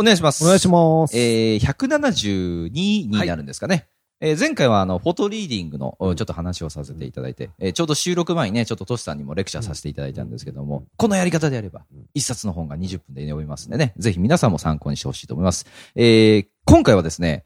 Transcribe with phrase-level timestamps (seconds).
[0.00, 0.42] お願いします。
[0.42, 1.14] お願いします。
[1.18, 3.86] えー、172になるんですかね。
[4.22, 11.84] えー前回はあの、フォトリーディングのおちょっと話をさせていただいて、えーちょうど収録前にね、ちょっとトシさんにもレクチャーさせていただいたんですけども、このやり方であれば、
[12.14, 15.66] 一冊の本が20分で読みますんでね、ぜひ皆さんも参考にしてほしいと思います。
[15.94, 17.44] えー今回はですね、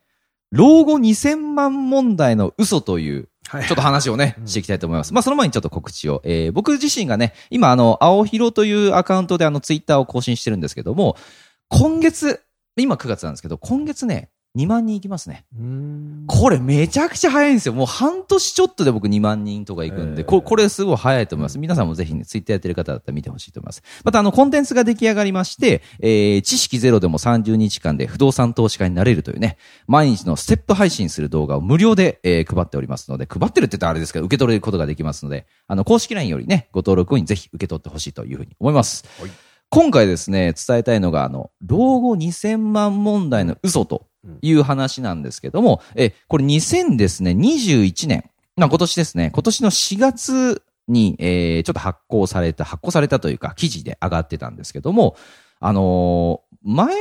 [0.51, 5.13] 老後2000万問題の嘘という、はいちょっと話をねう、んしていきたいと思います。
[5.13, 6.23] まあ、その前にちょっと告知を。
[6.25, 11.17] えー僕自身がね、今、あの、青広というアカウントであの、ツイッターを更新してるんですけども、
[11.69, 12.41] 今月、
[12.83, 15.45] 今9月なんですけど、今月ね、2万人いきますね。
[16.29, 17.75] これめちゃくちゃ早いんですよ。
[17.75, 21.59] もう半年ちょっとで僕2万人とか行くんで、えーここれすごい早いと思います。
[21.59, 23.83] 皆さんもぜひね、ツイッターやってる方だったら見てほしいと思います。
[24.05, 29.57] またあの、コンテンツが出来上がりまして、えー、知識ゼロでも30日間で不動産投資家になれるというね、
[29.89, 39.05] 毎日のステップ配信する動画を無料で、えー配っておりますので、配ってるって言ったらあれですけど、受け取れることができますので、あの、公式 LINE よりね、ご登録後にぜひ受け取ってほしいというふうに思います。
[39.21, 39.31] はい
[39.75, 44.07] 今回ですね、伝えたいのが、あの、老後2000万問題の嘘と
[44.41, 55.17] いう話なんですけども、え、これ2000ですね、21年、まあ今年ですね、今年の4月に、えーちょっと発行された、発行されたというか、記事で上がってたんですけども、
[55.59, 56.95] あのー前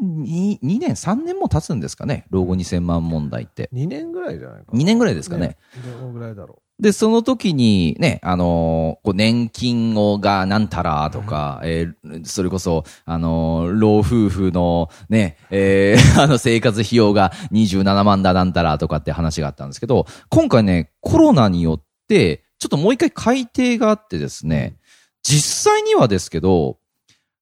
[0.00, 3.68] に、2年、3年も経つんですかね、老後2000万問題って。
[3.72, 5.56] 2年ぐらいじゃないか2年ぐらいですかね。
[6.00, 24.76] どのぐらいだろで、その時にね、あのーこう年金をがなんたらとか、えーそれこそ、あのー老夫婦のね、えー あの生活費用が27万だなんたらとかって話があったんですけど、今回ね、コロナによって、ちょっともう一回改定があってですね、
[25.22, 26.78] 実際にはですけど、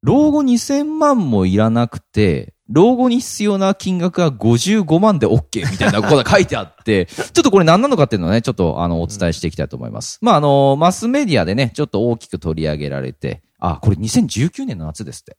[0.03, 10.19] 老後2000万もいらなくて、老後に必要な金額は55万で OK みたいなことが書いてあって、 ちょっとこれ何なのかっていうのはね、ちょっとあの、お伝えしていきたいと思います。
[10.23, 15.37] まあ、あの、マスメディアでね、ちょっと大きく取り上げられて、あ、これ2019年の夏ですって。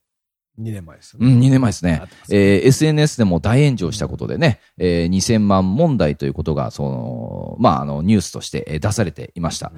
[0.59, 0.61] う。
[0.61, 1.33] 2年前ですよね。
[1.33, 2.35] うん、2年前ですねす。
[2.35, 9.71] えー SNS でも大炎上したことでね、えー2000万問題ということが、その、まあ、あの、ニュースとしてえー出されていました。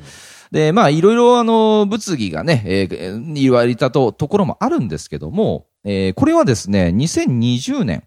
[0.52, 8.04] で、まあ、いろいろ、あの、物議がね、えー言われたと、ところもあるんですけども、えーこれはですね、2020年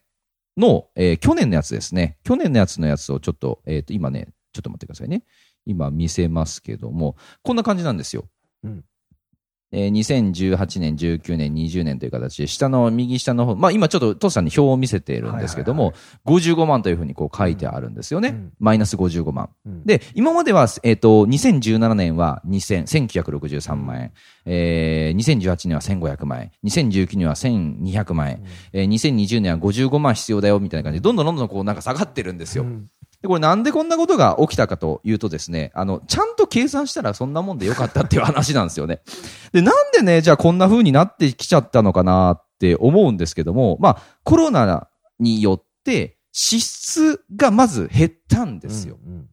[0.57, 2.19] の、えー去年のやつですね。
[2.25, 5.23] 去年のやつのやつをちょっと、えっ、と、今ね、ちょっと待ってくださいね。
[5.65, 8.25] 今見せますけども、こんな感じなんですよ。
[8.65, 8.85] うん
[9.71, 15.93] えー2018年、19年、20年という形で、下の、右下の方、まあ今ちょっと、トシさんに表を見せているんですけども、
[16.27, 18.29] 55万というふうにこう書いてあるんですよね。
[18.31, 18.53] うん。
[18.59, 19.51] マイナス55万。
[19.67, 19.85] うん。
[19.85, 24.13] で、今までは、えっ、と、2017年は2000、1963万円、
[24.47, 32.65] えー、2018年は1500万円、2019年は1200万円、えー、2020年は55万必要だよ、みたいな感じで、どんどんどんどんこうなんか下がってるんですよ。
[32.65, 32.89] うん
[33.23, 39.01] で、これなんでこんなことが起きたかというとですね、あの、ちゃんと計算したらそんなもんでよかったっていう話なんですよね。
[39.53, 48.99] で、なんでね、じゃあこんな風になってきちゃったのかなって思うんですけども、まあ、コロナによって支出がまず減ったんですよ。
[49.05, 49.29] うんうん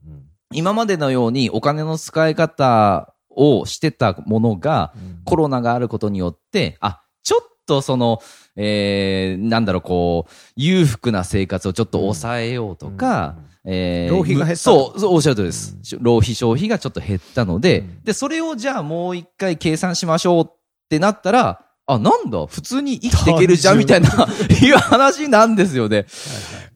[0.54, 8.22] 今までのようにお金の使い方をしてたものが、うんコロナがあることによって、あ、ちょっとその、
[8.56, 13.36] えー、なんだろう、こう、裕福な生活をちょっと抑えようとか、
[13.66, 14.56] えー浪費が減った。
[14.58, 15.78] そう、そう、おっしゃるとりです。
[16.00, 18.04] 浪費消費がちょっと減ったので、うん。
[18.04, 20.52] で、それをじゃあもう一回計算しましょうっ
[20.90, 26.06] てなったら、あ、なんだ、普通に生きていけるじゃん、みたいな、いう話なんですよね。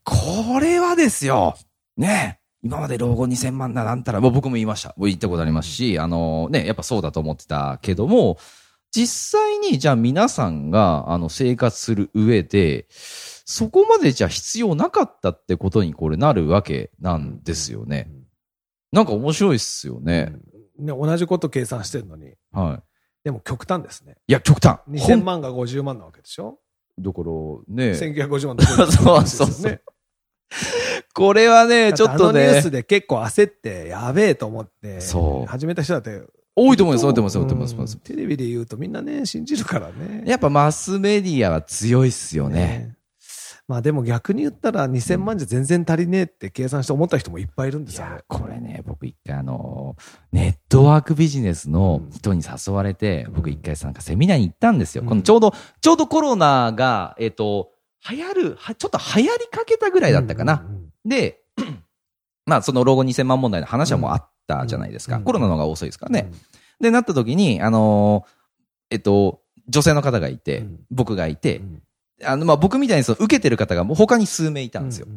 [0.03, 1.57] これはですよ、
[1.97, 4.93] ね、今まで老後2000万だなんたら、もう僕も言いました。
[4.97, 8.37] 僕言ったことありますし、あのね、やっぱそうだと思ってたけども、
[8.91, 12.87] 実際にじゃあ皆さんが、あの、生活する上で、
[13.51, 18.07] そこまでじゃあ必要なかったってことにこれなるわけなんですよね。
[18.91, 20.31] なんか面白いっすよね。
[20.77, 22.35] うんね同じこと計算してるのに。
[22.51, 22.83] はい。
[23.23, 24.17] でも極端ですね。
[24.27, 24.77] いや、極端。
[24.87, 26.59] 2000万が50万なわけでしょ？
[26.99, 27.25] だから
[27.85, 29.81] ね、1950万とか そうそうそうね。
[31.15, 36.21] これはね、ちょっとねあのニュース、で結構焦って、やべえと思って、そう始めた人だって、
[36.55, 37.93] 多いと思います、多いと思います、多いと思います。
[37.95, 40.23] うんテレビで言うとみんなね、信じるからね。
[40.27, 42.98] やっぱマスメディアは強いっすよね。
[43.69, 49.95] まあでも逆に言ったら2000万じゃ全然足りねえって計算して思った人もいっぱいいるんでいすよねや。、これね、僕一回あの、
[50.31, 55.03] ネットワークビジネスの人に誘われて、ん僕一回なんかセミナーに行ったんですよ。
[55.03, 57.69] うんこのちょうど、ちょうどコロナが、えっ、と、
[58.09, 60.65] 流行る、はちょっと流行りかけたぐらいだったかな。
[61.05, 61.43] で、
[62.47, 65.17] まあ、その老後2000万問題の話はもうあったじゃないですか。
[65.17, 66.31] うんコロナの方が遅いですからね。
[66.81, 68.29] で、なった時に、あのー
[68.89, 71.83] えっと、女性の方がいて、うん僕がいて、うん
[72.23, 75.07] あの、まあ、僕みたいにその受けてる方がもう他に数名いたんですよ。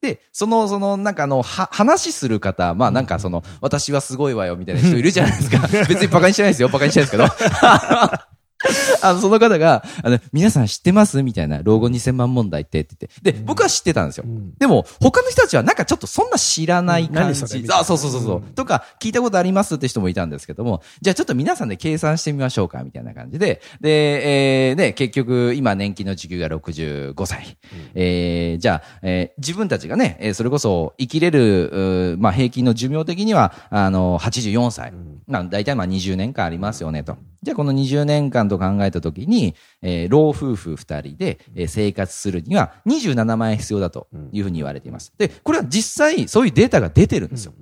[0.00, 5.66] で、その、その、なんかあの、は、話する方、まあなんかその、私はすごいわよみたいな人いるじゃないですか。
[5.88, 6.68] 別にバカにしてないですよ。
[6.68, 8.24] バカにしてないですけど。
[9.02, 11.22] あの、その方が、あの、皆さん知ってます？
[11.22, 13.32] みたいな、老後2000万問題ってって言って。
[13.32, 14.30] で、僕は知ってたんですよう。
[14.30, 17.48] んでも、他の人たちはなんかちょっとそんな知らない感じみ。
[17.48, 23.60] たいなあ、そうそうそうそう、うんとか、聞いたことありますって人もいたんですけども、じゃあちょっと皆さんで計算してみましょうか、みたいな感じで。
[23.80, 27.56] で、えー、ね、結局、今年金の時給が65歳。
[27.94, 34.90] えー、じゃあ、えー自分たちがね、えーそれこそ生きれる、まあ平均の寿命的には、あの、84歳。
[34.90, 37.16] んまあ大体まあ20年間ありますよね、と。
[37.44, 45.12] じゃあこの20年間と考えたときに、えー老夫婦2人で、えー生活するには27万円必要だというふうに言われています。
[45.18, 47.52] で、これは実際そういうデータが出てるんですよ。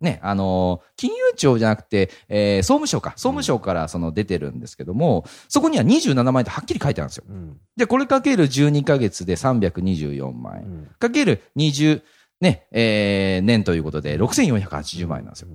[0.00, 3.10] ね、あのー金融庁じゃなくて、えー総務省か。
[3.10, 7.24] 総務省からその出てるんですけども、そこには27万円ってはっきり書いてあるんですよ。
[7.28, 10.62] うんじゃあこれかける12ヶ月で324万円。
[10.64, 12.02] うんかける20、
[12.40, 15.48] ね、えー年ということで6480万円なんですよ。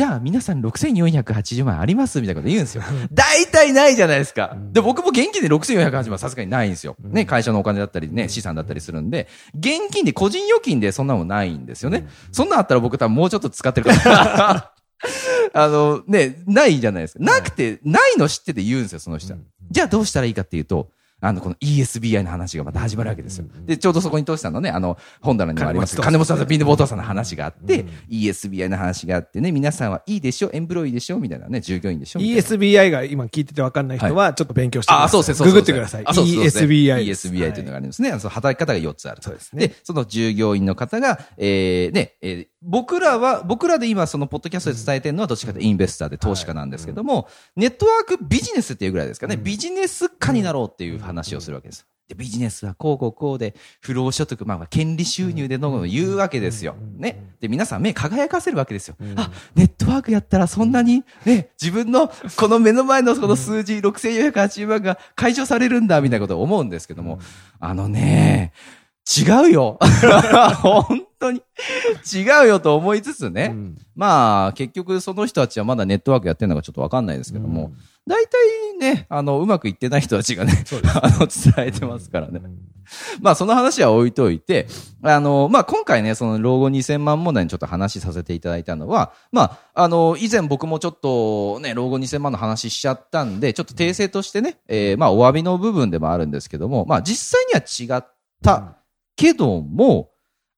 [0.00, 2.82] じゃあ皆さん6480万円ありますみたいなこと言うんですよ。
[3.12, 4.56] 大体ないじゃないですか。
[4.72, 6.96] で、僕も現金で6480万円さすがにないんですよ。
[7.02, 12.08] ね、会社のお金だったりね、資産だったりするんで、現金で個人預金でそんなもんないんですよね。
[12.32, 14.72] そんなんあったら僕多分もうちょっと使ってるから。
[15.52, 17.22] あの、ね、ないじゃないですか。
[17.22, 19.38] なくて、ないの知ってて言うんですよ、その人は。
[19.70, 20.88] じゃあどうしたらいいかっていうと、
[21.20, 23.46] あの、この ESBI の話がまた始まるわけですよ。
[23.66, 35.06] で、ちょうどそこにトシさんのね、あの、本棚にもあります金金本さん本さんとピンドボートさんの話があって、ESBI の話があってね、皆さんはいいでしょエンプロイでしょみたいなね、従業員でしょ ESBI が今聞いてて分かんない人は、ちょっと勉強してください。
[35.06, 36.04] あ、そうですね、ググってください。
[36.04, 37.06] ESBI。
[37.06, 38.10] ESBI というのがありますね。
[38.18, 39.24] その働き方が4つあると。
[39.24, 47.26] そうですねで、その従業員の方が、えー、ね、えー僕らは、僕らで今そのポッドキャストで伝えてるのはどっちかというとインベスターで投資家なんですけども、
[47.56, 51.86] ネットワークビジネスっていうぐらいですかね、ビジネス化になろうっていう話をするわけです。
[52.10, 56.74] でビジネスはこうこうこうで、不労所得、まあまあ、権利収入でのを言うわけですよ。
[56.96, 57.36] ね。
[57.40, 58.96] で、皆さん目輝かせるわけですよ。
[59.14, 67.20] あ、ネットワークやったらそんなに、ね、自分のこの目の前のこの数字、6480万が解消されるんだ、みたいなことを思うんですけども、
[67.60, 68.52] あのね、
[69.16, 69.78] 違うよ。
[70.62, 71.42] 本当に。
[72.12, 73.50] 違うよと思いつつね。
[73.52, 77.72] うんまあ、結局その人たちはまだネットワークやってるのかちょっとわかんないですけども、
[78.10, 80.52] 大体ね、あの、うまくいってない人たちがね、
[81.00, 82.40] あの、伝えてますからね。
[83.20, 84.66] まあ、その話は置いといて、
[85.02, 98.04] あの、まあ、今回ね、その老後2000万問題にちょっと話させていただいたのは、まあ、あの、以前僕もちょっとね、老後2000万の話しちゃったんで、ちょっと訂正としてね、えーまあ、お詫びの部分でもあるんですけども、まあ、実際には違っ
[98.42, 98.74] た
[99.14, 100.09] けども、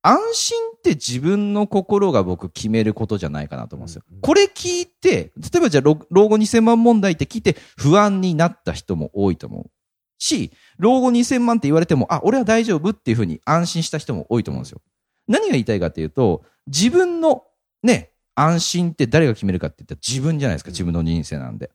[0.03, 4.03] 安心って自分の心が僕決めることじゃないかなと思うんですよ。
[4.21, 9.71] これ聞いて、例えばじゃあ老老後2000万問題って聞いて不安になった人も多いと思う。
[10.19, 14.81] し、老後2000万って言われても、あ、俺は大丈夫っていうふうに安心した人も多いと思うんですよ。
[15.29, 17.45] 何が言いたいかっていうと、自分の
[17.83, 21.71] ね、安心って誰が決めるかって言ったら自分じゃないですか、自分の人生なんで。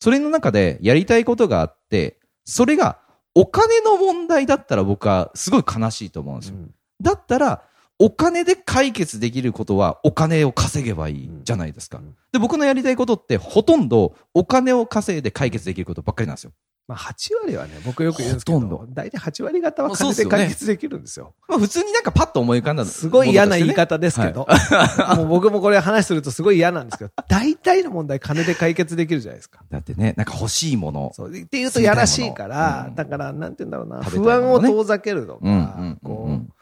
[0.00, 3.00] それの中でやりたいことがあって、それが
[3.34, 6.56] お金の問題だったら僕はすごい悲しいと思うんですよ。
[7.00, 7.62] だったら、
[7.98, 12.00] お金で解決できることはお金を稼げばいいじゃないですか。
[12.32, 16.52] で、僕のやりたいことってほとんどお金を稼いで解決できることばっかりなんですよ。
[16.88, 21.34] まあ、8割はね、僕よく言うんですけほとんどど、大体8割方は金で解決できるんですよ。
[21.46, 24.48] まあ普通になんかパッと思い浮かんだのすごい嫌な言い方ですけど、
[25.16, 29.60] もう僕もこれ話するとすごい嫌なんですけど、大体の問題金で解決できるじゃないですか。
[29.70, 31.12] だってね、なんか欲しいもの。
[31.14, 31.30] そう。
[31.30, 36.52] って言うとやらしいから、うんだから、なんて言うんだろうな、食べ不安を遠ざけるとうんうんかうん、こう、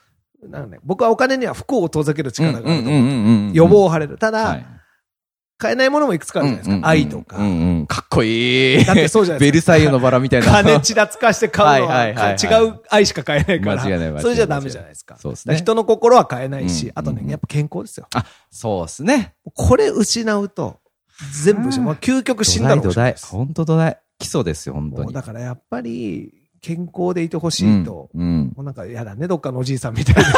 [0.42, 2.92] なんかね、僕はお金には不幸を遠ざける力があると思う。
[2.92, 4.18] ん予防を張れる。
[4.18, 4.66] ただ、はい
[5.60, 6.88] 買えないものもいくつかあるじゃないですか。
[6.88, 7.44] 愛とかうん。
[7.44, 8.84] うんうんかっこいい。
[8.84, 10.46] だってそうじゃないですかベルサイユのバラみたいな。
[10.46, 13.82] 金ちらつかして買うのははいはい違う愛しか買えないから。
[13.82, 15.16] 間違いない間違いそれじゃダメじゃないですか。
[15.16, 18.06] そうですね人の心は買えないし、うんあとね、やっぱ健康ですよ。
[18.14, 19.34] あ、そうですね。
[19.52, 20.78] これ失うと、
[21.42, 21.86] 全部失う。
[21.86, 23.14] まあ究極死んだのかも。
[23.22, 23.98] 本当土台。
[24.20, 25.12] 基礎ですよ、本当に。
[25.12, 28.10] だからやっぱり、健康でいてほしいと。
[28.14, 30.32] うんうんもうなんか嫌だね、どっかのおじいさんみたいな。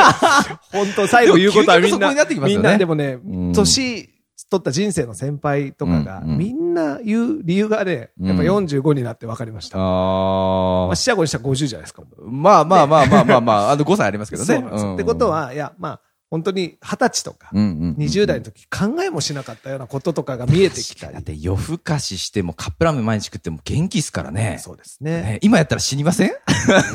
[0.72, 4.10] 本当最後言うことはみんな、なってきますよねみんなでもねうん、年
[4.50, 9.78] 取った人生の先輩とかが、うんうんみんな言う理由がね、やっぱ45になって分かりました。
[9.78, 12.02] まああ、四捨五にしたら50じゃないですか。
[12.02, 12.22] あ。
[12.24, 14.46] まあまあまあまあまあまあ、あの5歳ありますけどね。
[14.46, 14.94] そうなんですよ。
[14.94, 16.00] ってことは、いや、まあ、
[16.30, 21.14] 本当に二十歳とか、うんうんうん20代の時考えもしなかったようなこととかが見えてきたり。
[21.14, 24.58] だって夜更かししてもカップラーメン毎日食っても元気っすからね。
[24.60, 25.22] そうですね。
[25.22, 26.30] ね今やったら死にません？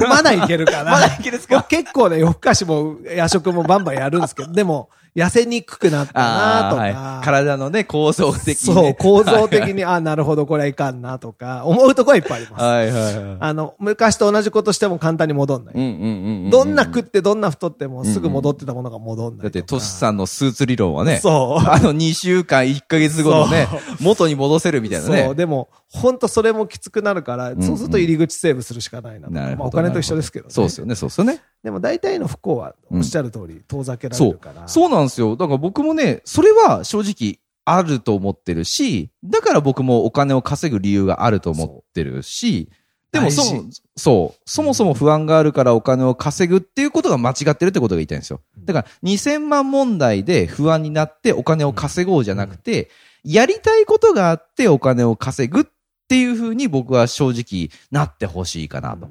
[0.10, 0.92] まだいけるかな。
[0.94, 1.58] まだいけるっすか？
[1.58, 8.56] 僕結構ね、夜更かしも夜食もバンバンやるんですけど、でも、痩せにくくなったなとか、はい体のね、構造的に、ね。
[8.56, 12.64] そう、構造的に、あ、なるほど、これはいかんなとか、思うとこはいっぱいあります。
[12.64, 13.38] はいはいはい。
[13.40, 15.76] あの、昔と同じことしても簡単に戻んない。
[15.76, 16.50] うんうんうんうん。
[16.52, 19.44] どんな食ってどんな太ってもすぐ戻ってたものが戻んないとか。
[19.44, 21.68] だって、トシさんのスーツ理論はね、そう。
[21.68, 23.68] あの2週間1ヶ月後のね、
[24.02, 25.24] 元に戻せるみたいなね。
[25.26, 30.52] そう、でも、本当それもきつくなるから、んそうすると入り口セーブするしかないなとなまあお金と一緒ですけどね。
[30.52, 31.42] そうですよね、そうですよね。
[31.64, 34.68] でも大体の不幸は、おっしゃる通り、遠ざけられそうるから。。
[34.68, 35.36] そうなんですよ。
[35.36, 42.70] だから僕もね、それは正直あると思ってるし、だから僕もお金を稼ぐ理由があると思ってるし、
[43.12, 48.42] でもそ大も、そう、そもそも不安があるからお金を稼ぐっていうことが間違ってるってことが言いたいんですよ。
[48.66, 52.90] だから2000万問題で不安になってお金を稼ごうじゃなくて、
[53.24, 55.66] やりたいことがあってお金を稼ぐっ
[56.08, 59.08] ていうふうに僕は正直なってほしいかなと。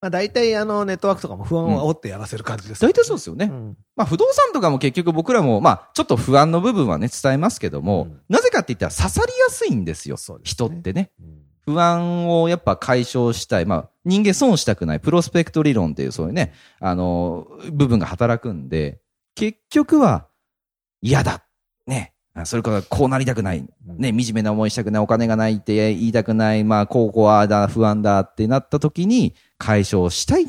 [0.00, 3.46] まあ大体あのネットワークとかも不安を煽ってやらせる感じです、大体そうですよね。
[3.46, 10.16] うんまあ不動産とかも結局僕らも、まあちょっと不安の部分はね伝えますけども、うんなぜかって言ったら刺さりやすいんですよ。
[10.16, 11.10] すね人ってね。
[11.20, 13.66] うん不安をやっぱ解消したい。
[13.66, 15.00] まあ人間損したくない。
[15.00, 19.00] プロスペクト理論っていうそういうね、あの、部分が働くんで、
[19.34, 20.28] 結局は
[21.02, 21.44] 嫌だ。
[21.86, 22.14] ね。
[22.36, 23.66] あそれからこうなりたくない。
[23.86, 25.02] ね、惨めな思いしたくない。
[25.02, 26.64] お金がないって言いたくない。
[26.64, 30.46] まあ、こうこうだ、不安だってなった時に解消したいっ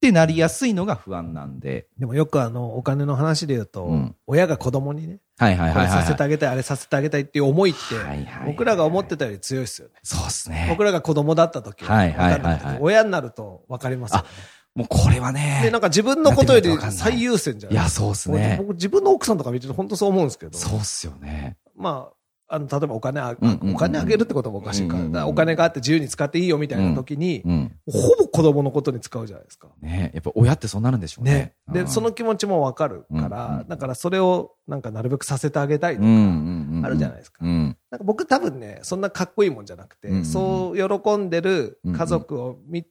[0.00, 1.88] てなりやすいのが不安なんで。
[1.98, 6.02] でもよくあの、お金の話で言うと、うん親が子供にね、はいはいはいはい、はい。
[6.02, 9.94] させてあげたい、あれさせてあげたいっていう思いってはいはいはいはい、僕らが思ってたより強いですよね。
[10.04, 10.66] そうですね。
[10.70, 14.28] 僕らが子供だった時はいはいはいはいわかんない親になると分かりますよね。
[14.74, 15.60] もうこれはね。
[15.62, 17.78] で、なんか自分のことより最優先じゃない？
[17.78, 18.56] いや、そうっすね。
[18.58, 20.58] 僕自分の奥さんとか見てて本当そう思うんですけど。
[20.58, 21.56] そうっすよね。
[21.76, 22.10] ま
[22.48, 23.36] あ、あの、例えばお金あ、
[23.72, 27.72] お金あげるってこともおかしいから、お金があって自由に使っていいよみたいな時に、うん。
[27.90, 29.68] ほぼ子供のことに使うじゃないですか。
[29.80, 31.32] ねやっぱ親ってそうなるんでしょうね。
[31.32, 31.54] ね。
[31.72, 36.06] で、うんその気持ちもわかるから、だからそれをなんかなるべくさせてあげたいとか。
[36.08, 37.76] あるじゃないですかうん。
[37.90, 42.90] なんか僕多分ね、そんなかっこいいもんじゃなくて、そう喜んでる家族を見て、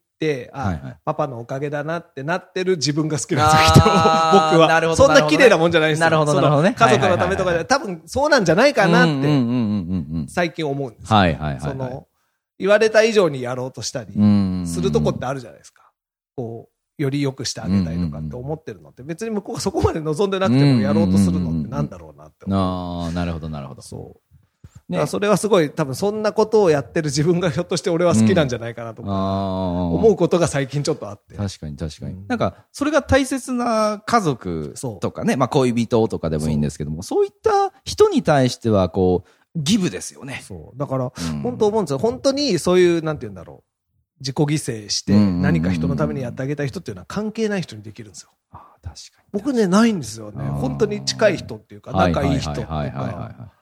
[0.54, 3.86] あ、はいはいパパのおかげだなってなってる自分が好きなんですよ。
[3.86, 3.90] 僕
[4.62, 4.96] は。
[4.96, 10.30] そんな綺麗なもんじゃないですよなるほどなるほどね家族のためとかで、多分そうなんじゃないかなって。
[10.30, 11.16] 最近思うんですよ。
[11.16, 11.62] はいはいはいはい。
[11.62, 12.08] その、
[12.60, 15.92] 言われた以上にやろうとしたり、うんするとこってあるじゃないですか。
[16.36, 22.60] こう、より良くしてあげたいとかって思ってるのって、別に向こうがそこまで望んでなくてもやろうとするのってなんだろうなって思う。
[22.60, 23.82] ああ、なるほどなるほど。
[23.82, 24.33] そう。
[24.90, 29.10] ねだからそれはすごい、多分そんなことをやってる自分がひょっとして俺は好きなんじゃないかなとか。
[29.10, 31.36] 思うことが最近ちょっとあって。
[31.36, 32.14] 確かに確かに。
[32.14, 40.42] うんなんか、それが大切な家族とかね、まあ恋人とかでもいいんですけども、そういった人に対しては、こう、ギブですよね。
[40.44, 40.78] そう。
[40.78, 42.00] だから、うん本当思うんですよ。
[42.00, 43.74] 本当にそういう、なんて言うんだろう。
[44.20, 48.30] 自己犠牲して何か人のためにやってあげたい人っていうのは関係ない人にできるんですよ。
[48.52, 49.28] ああ、確かに。
[49.34, 50.46] 僕ね、ないんですよね。
[50.46, 53.54] 本当に近い人っていうか、仲いい人とかはい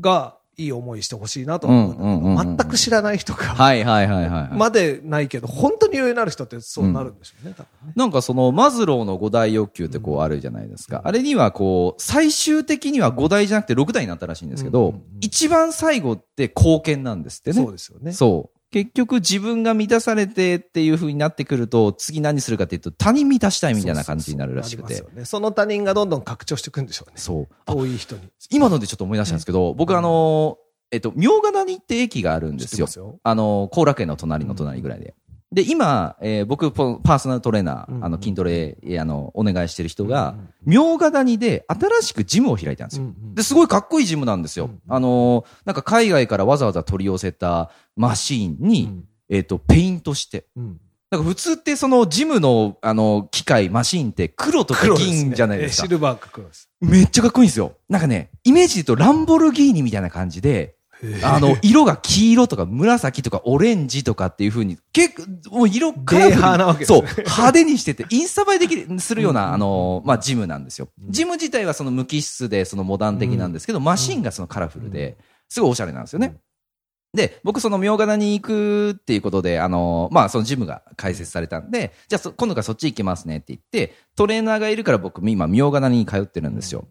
[0.00, 4.56] がいい思いしてほしいなと思う全く知らない人が、はいはいはいはいはい。
[4.56, 7.92] までないけど、本当に余裕のある人ってそうなるんでしょうね、多分ね。
[7.96, 11.00] なんかそのマズローの五大欲求ってこうあるじゃないですか。
[11.04, 17.56] あれにはこう、最終的には五大じゃなくて六大になったらしいんですけど一番最後って貢献なんですってね。
[17.56, 18.12] そうですよね。
[18.12, 18.58] そう。
[18.72, 27.18] 結局自分が満たされてっていう風になってくると、次何するかっていうと他人満たしたいみたいな感じになるらしくてそうそうそうねその他人がどんどん拡張していくんでしょうね。
[27.18, 27.48] そう。
[27.66, 28.22] あ遠い人に。
[28.50, 30.56] 今のでちょっと思い出したんですけど、僕あの、
[30.90, 32.86] えっと、明ヶ谷って駅があるんですよ。
[32.86, 33.20] すよ。
[33.22, 35.14] あの、後楽園の隣の隣ぐらいで。
[35.52, 43.06] で、今、えー僕、ポパーソナルトレーナー、うんあの、筋トレ、えーあの、お願いしてる人が、明ヶ谷で新しくジムを開いたんですよ。
[43.34, 44.66] で、すごいかっこいいジムなんですよ。
[44.66, 50.46] うんあのーなんか海外からわざわざ取り寄せたマシーンに、うんえっ、と、ペイントして。
[50.56, 50.80] うん
[51.10, 55.84] なんか普通ってそのジムの、あの、機械、マシーンって黒とか銀じゃないですか。
[55.84, 56.70] えシルバーか黒です。
[56.80, 57.74] めっちゃかっこいいんですよ。
[57.90, 60.74] なんかね、イメージで言うとランボルギーニみたいな感じで、
[61.22, 70.88] あの、色が黄色とか紫とかオレンジとかっていう風に、結構、もう色カラフルそうね、派手にしてて、インスタ映えできる、するような、うんあの、まあ、ジムなんですよ。
[71.08, 75.16] ジム自体はその無機質で、そのモダン的なんですけど、マシンがそのカラフルで、
[75.48, 76.36] すごいおしゃれなんですよね。
[77.14, 86.86] で、僕その明ヶ谷に行くっていうことで、あの、まあ、そのジムが開設されたんで、じゃあそ今度からそっち行きますねって言って、トレーナーがいるから僕今明ヶ谷に通ってるんですよ。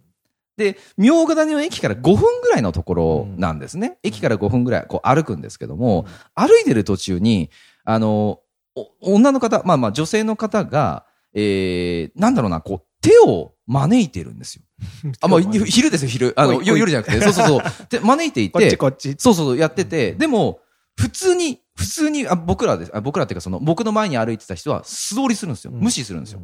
[0.61, 3.97] で、明ヶ谷の駅から5分ぐらいのところなんですね。
[4.03, 7.49] 駅から5分ぐらいこう歩くんですけども、歩いてる途中に、
[7.83, 8.39] あの、
[8.75, 14.63] お女の方、まあまあ女性の方が、えー、なんだろうな、こう、手を招いてるんですよ。
[15.21, 16.33] あ、まあ、昼ですよ、昼。
[16.35, 17.61] あの、夜じゃなくて、そうそうそう。
[17.89, 19.15] で、招いていこっちて、こっち。
[19.17, 20.59] そうそうそう、やってて、でも、
[20.99, 25.71] 普通に、普通に、あ僕らです、あ僕らっていうかその、僕の前に歩いてた人は素通りするんですよ。
[25.73, 26.41] うん無視するんですよ。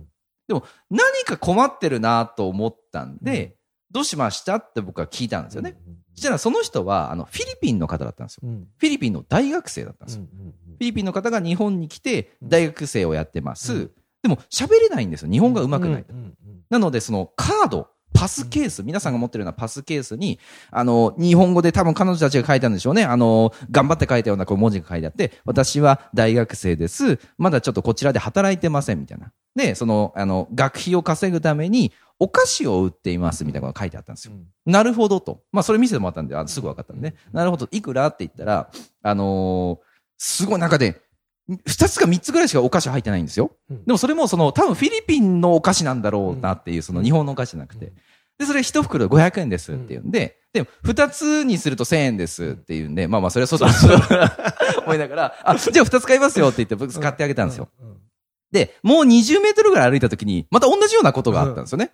[0.90, 3.57] 何か困ってるなと思ったんで、
[3.92, 4.56] どうしました？
[4.56, 5.78] って僕は聞いたんですよね。
[6.16, 8.42] そしたらその人は、あの、フィリピンの方だったんですよ。
[8.44, 8.68] うん。
[8.78, 10.24] フィリピンの大学生だったんですよ。
[10.24, 13.74] フィリピンの方が日本に来て、大学生をやってます。
[13.74, 13.92] うん
[14.24, 15.32] でも、喋れないんですよ。
[15.32, 16.06] 日本が上手くない。
[16.10, 16.34] うんうん
[16.70, 20.40] なので、そのカード、パスケース、皆さんが持ってるようなパスケースに、
[20.72, 23.06] あの、日本語で多分彼女たちが書いたんでしょうね。
[23.06, 27.20] あの、頑張って書いたようなこう文字が書いてあって、私は大学生です。
[27.38, 29.32] まだちょっとこちらで働いてません、みたいな。
[29.56, 34.34] で、その、あの、学費を稼ぐために、お菓子を売っています、みたいなことが書いてあったんですよ。
[34.66, 35.44] なるほどと。
[35.52, 38.70] まあ、それ見せてもらったんで、あすぐ分かったんで、ね、なるほど、いくらって言ったら、
[39.04, 39.88] あのー
[40.20, 41.00] すごい中で、
[41.66, 43.52] 二つか三つぐらいしかお菓子入ってないんですよ。
[43.70, 47.94] うんでもそれもその、多分フィリピンのお菓子なんだろうなっていう、その日本のお菓子じゃなくて。
[48.38, 53.68] で、それ一袋500円ですっていうんで、でも二つにすると1000円ですっていうんで、まあまあそれはそうだ
[54.86, 57.70] 思いながら、あ、じゃあ二つ買いますよって言って僕買ってあげたんですよ。。
[58.52, 61.92] で、もう20メートルぐらい歩いた時に、また同じようなことがあったんですよね。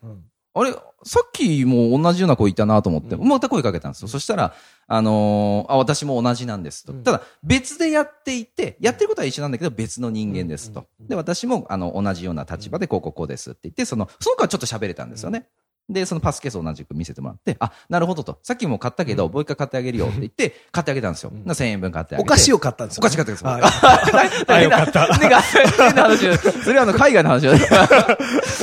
[0.56, 0.72] あれ、
[1.04, 4.08] さっきも同じような子いたなと思って、うんまた声かけたんですよ。
[4.08, 4.54] そしたら、
[4.88, 6.94] あのーあ、私も同じなんですと。
[6.94, 10.86] うんただ、別でやっていて、やってることは一緒なんだけど、別の人間ですと。
[11.00, 15.48] うんで、私も、あの、同じような立場で、こうこうこうですって言って、その、その子はちょっと喋れたんですよね。
[15.90, 18.40] で、そのパスケースを同じく見せてもらって、あ、なるほどと。
[18.42, 21.32] さっきも買ったけど、うんもう一回買ってあげるよって言って、買ってあげたんですよ。
[21.34, 22.28] うんな1000円分買ってあげて。
[22.28, 23.02] お菓子を買ったんですよ。
[23.02, 23.50] お菓子買ったんですよ。
[23.50, 25.18] はい あよかった。
[25.18, 27.54] ねが、変な話よそれはあの、海外の話よ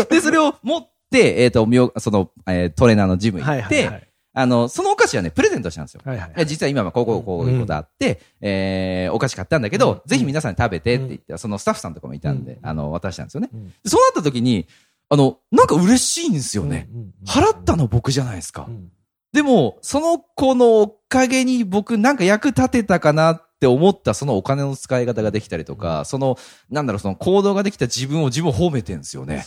[0.09, 4.07] で、それを持って、えっ、と、みよ、その、えートレーナーのジム行って、はいはいはい。
[4.33, 6.03] あの、そのお菓子はね、プレゼントしたんですよ。
[6.05, 13.51] はいはいいや実は今はこうこうこういうことあって、えーお菓子買ったんだけど、うんぜひ皆さんに食べてって言って、そのスタッフさんとかもいたんで、うんあの、渡したんですよね。
[13.53, 14.69] うんでそうなった時に、
[15.11, 16.89] あの、なんか嬉しいんですよね。
[17.27, 18.67] 払ったの僕じゃないですか。
[18.69, 18.91] うん
[19.33, 26.37] でも、その子のおかげに僕なんか役立てたかなって思ったそのお金の使い方ができたりとか、その、
[26.69, 29.47] なんだろう、その行動ができた自分を自分を褒めてんですよね。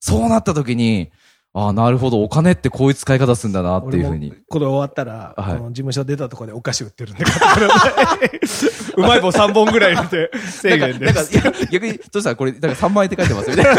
[0.00, 1.10] そうなった時に、
[1.52, 4.32] ああ、なるほど、お金ってこういう使い方するんだなっていうふうに。
[4.48, 8.30] これ終わったら、はい事務所出たところでお菓子売ってるんで買ってください。
[8.96, 11.34] うまい棒3本ぐらい入れて、1000円です。
[11.34, 12.30] なんか、いや逆に、そした？
[12.30, 13.64] らこれ、なんか3万円って書いてますよね。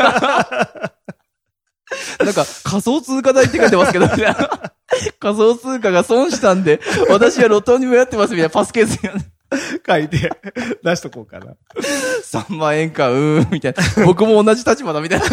[2.24, 4.34] なんか、仮想通貨代って書いてますけど、みたいな
[5.20, 6.80] 仮想通貨が損したんで、
[7.10, 9.10] 私は路頭にもやってますみたいなパスケースに
[9.88, 10.30] 書いて、
[10.84, 11.54] 出しとこうかな。
[12.24, 14.06] 3万円か、うーん、みたいな。
[14.06, 15.28] 僕も同じ立場だ、みたいな。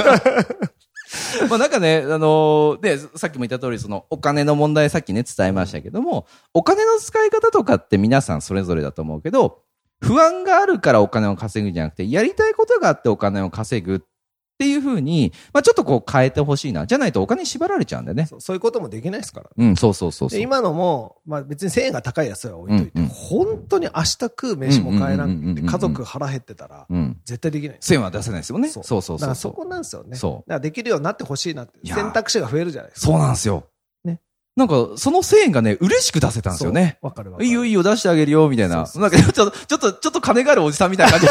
[1.49, 9.63] まあなんかね、あので、さっきも言った通り、そのお金の問題さっきね、伝えましたけども、お金の使い方とかって皆さんそれぞれだと思うけど、
[10.01, 14.01] 不安があるからお金を稼ぐんじゃなくて、やりたいことがあってお金を稼ぐっ
[14.59, 16.87] ていうふうに、まあちょっとこう変えてほしいな。
[16.87, 18.27] じゃないとお金に縛られちゃうんだよね。
[18.27, 19.51] そうそういうこともできないですから。
[19.57, 20.39] うん、そうそうそうそう。
[20.39, 27.21] で今のも、まあ別に1000円が高いやつは置いといて、うんうん本当に明日食う飯も買えなくて、家族腹減ってたら、うん。
[27.25, 28.69] 絶対できないです1000は出せないですよね。
[28.69, 29.19] そうそうそうそう。
[29.19, 30.17] だからそこなんですよね。
[30.17, 31.79] そうだからできるようになってほしいなって。
[31.85, 33.07] 選択肢が増えるじゃないですか。
[33.07, 33.65] そうなんですよ。
[34.59, 34.67] ね。
[34.67, 36.99] なんか、その1000円がね、嬉しく出せたんですよね。
[37.01, 37.49] わかるわかる。
[37.49, 38.87] いいよいいよ出してあげるよ、みたいな。
[38.87, 41.27] そうなんか、ちょっと、ちょっと、ちょっと金があるおじさんみたいな感じ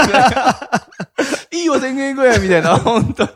[1.52, 1.58] で。
[1.60, 3.28] いいよ、1000円ぐらい、みたいな、本当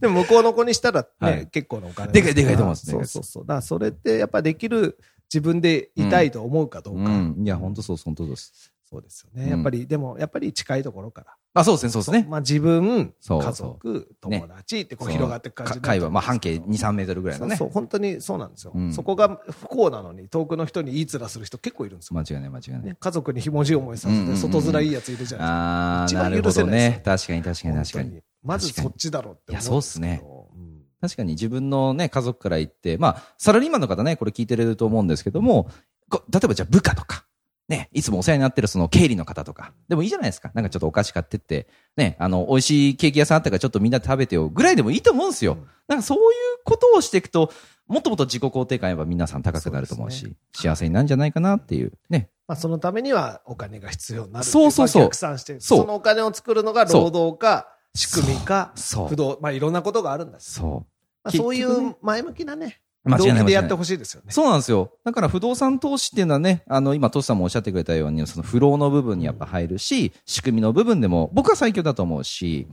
[0.00, 3.42] でも向こうの子にしたらね、はい結構なお金でかいでかいと思いますねそうそうそう。
[3.42, 4.98] だからそれってやっぱできる
[5.32, 7.10] 自分でいたいと思うかどうか。
[7.10, 7.36] うん。
[7.42, 8.72] いや、本当そう、本当です。
[8.88, 9.44] そうですよね。
[9.44, 11.36] うんやっぱり、でもやっぱり近いところから。
[11.60, 12.26] あ、そうですね、そうですね。
[12.28, 18.72] まあ自分、そう家族、ね友達ってこう広がっていく感じか会話、まあ半径2、3メートルぐらいのねそう本当にそうなんですよ。
[18.74, 22.18] うんそこが不幸なのに遠くの人にいい面する人結構いるんですよ。
[22.18, 22.82] 間違いない、間違いない。
[22.82, 27.00] ね、家族にひもじい思いさせて、外面いいやついるじゃないあー、一番なるほどね。
[27.04, 28.20] 確かに、確かに、確かに。
[28.42, 29.52] まずそっちだろうって思う。
[29.52, 35.68] いやそうっすねうん確かに自分のね、家族から言って、まあ、サラリーマンの方ね、これ聞いてると思うんですけども、
[36.08, 37.25] こ例えばじゃあ部下とか、
[37.68, 40.52] ね、いつもお世話になってるその経理の方とか、でもいいじゃないですか。
[40.54, 45.54] なんかちょっとお菓子買ってって、ね、あの、美味しいケーキ屋さんあったからちょっとみんなで食べてよ、ぐらいでもいいと思うんですよ。
[45.54, 45.68] うん。
[45.88, 46.24] なんかそういう
[46.64, 47.52] ことをしていくと、
[47.88, 50.36] もっともっと自己肯定感やっぱ皆さん高くなると思うし、そうね。
[50.52, 52.30] 幸せになるんじゃないかなっていう、ね。
[52.46, 59.08] まあそのためにはお金が必要になるそうそうそうまあ逆算して、そのお金を作るのが労働か、仕組みか、そう。
[59.08, 59.16] 不。
[59.16, 60.86] 動、まあいろんなことがあるんだし、そ
[61.24, 62.85] まあ、そういう前向きなね、う。
[63.06, 64.30] 間違いないでやってほしいですよね。
[64.30, 64.92] そうなんですよ。
[65.04, 72.66] だから不動産投資っていうのはね、あの、今、トシさんもおっしゃってくれたように、その不労の部分にやっぱ入るし、仕組みの部分でも、僕は最強だと思うし、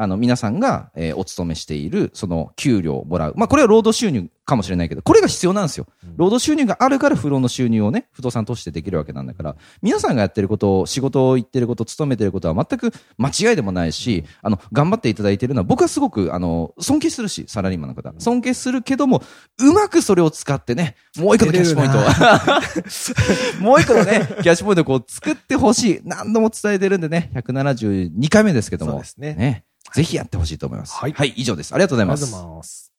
[0.00, 3.34] あの、皆さんが、えーお勤めしている、その、給料をもらう。
[3.36, 5.86] まあ、これは労働収入かもしれないけど、これが必要なんですよ。
[6.16, 18.12] 労働収入があるから不労の収入をね、不動産投資でできるわけなんだから、皆さんがやってることを、仕事を言ってること、勤めてることは全く間違いでもないし、あの、頑張っていただいてるのは、僕はすごく、あの、尊敬するし、サラリーマンの方。
[18.18, 19.22] 尊敬するけども、
[19.58, 22.02] うまくそれを使ってね、もう一個のキャッシュポイントを。
[23.62, 26.00] もう一個のね、キャッシュポイントをこう作ってほしい。
[26.04, 28.92] 何度も伝えてるんでね、172回目ですけども。
[28.92, 30.94] そうですねぜひやってほしいと思います。
[30.94, 31.74] はいはい、以上です。
[31.74, 32.24] ありがとうございます。
[32.24, 32.90] ありがとうございます。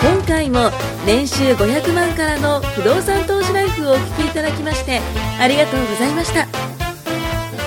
[0.00, 0.70] 今回も
[1.04, 5.00] 年収500万からの不動産投資ライフをお聞きいただきまして
[5.40, 6.46] ありがとうございました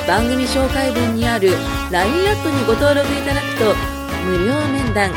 [0.08, 1.50] 番組紹介文にある
[1.92, 3.76] LINE アットにご登録いただくと
[4.26, 5.12] 無料面談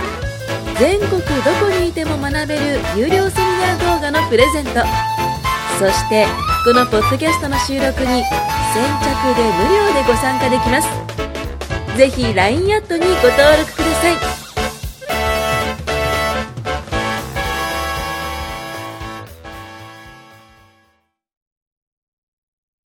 [0.79, 1.19] 全国ど
[1.61, 4.81] こにいても学べる有料セミナー動画のプレゼント
[5.79, 6.27] そして
[6.65, 8.23] このポッドキャストの収録に
[8.75, 10.89] 先着で無料でご参加できます。
[11.97, 14.44] ぜひ LINE アットにご登録ください。